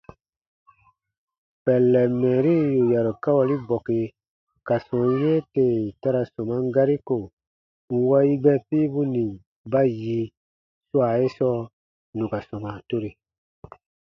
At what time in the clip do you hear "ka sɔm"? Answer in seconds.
4.67-5.03